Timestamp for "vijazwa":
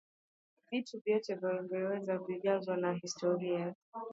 2.17-2.77